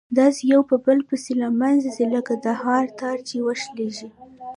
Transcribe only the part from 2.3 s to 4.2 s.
د هار تار چي وشلېږي